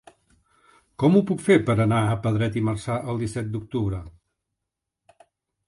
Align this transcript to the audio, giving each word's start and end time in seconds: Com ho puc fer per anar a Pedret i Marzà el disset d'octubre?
Com 1.03 1.17
ho 1.17 1.21
puc 1.31 1.43
fer 1.47 1.57
per 1.67 1.75
anar 1.85 1.99
a 2.13 2.17
Pedret 2.25 2.57
i 2.61 2.65
Marzà 2.69 2.97
el 3.13 3.21
disset 3.27 3.53
d'octubre? 3.57 4.03